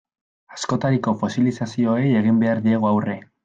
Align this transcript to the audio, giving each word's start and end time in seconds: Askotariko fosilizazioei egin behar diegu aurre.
Askotariko 0.55 1.13
fosilizazioei 1.25 2.09
egin 2.23 2.43
behar 2.45 2.67
diegu 2.69 2.93
aurre. 2.95 3.21